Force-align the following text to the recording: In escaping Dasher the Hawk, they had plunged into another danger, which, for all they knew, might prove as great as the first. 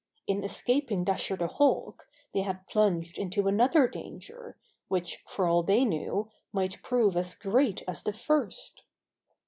In 0.25 0.43
escaping 0.43 1.03
Dasher 1.03 1.35
the 1.35 1.45
Hawk, 1.45 2.07
they 2.33 2.39
had 2.41 2.65
plunged 2.65 3.19
into 3.19 3.47
another 3.47 3.87
danger, 3.87 4.57
which, 4.87 5.17
for 5.27 5.45
all 5.45 5.61
they 5.61 5.85
knew, 5.85 6.27
might 6.51 6.81
prove 6.81 7.15
as 7.15 7.35
great 7.35 7.83
as 7.87 8.01
the 8.01 8.11
first. 8.13 8.81